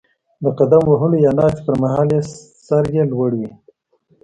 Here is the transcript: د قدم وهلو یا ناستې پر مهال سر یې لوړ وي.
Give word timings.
د 0.43 0.45
قدم 0.59 0.83
وهلو 0.87 1.17
یا 1.25 1.31
ناستې 1.39 1.61
پر 1.65 1.75
مهال 1.83 2.09
سر 2.65 2.85
یې 2.95 3.03
لوړ 3.11 3.31
وي. 3.39 3.51